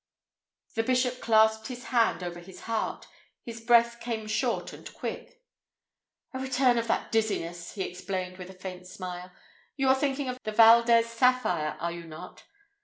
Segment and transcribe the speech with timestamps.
[0.73, 3.05] The bishop clasped his hand over his heart.
[3.43, 5.43] His breath came short and quick.
[6.33, 9.31] "A return of that dizziness," he explained with a faint smile.
[9.77, 12.45] "You are thinking of the Valdez sapphire, are you not?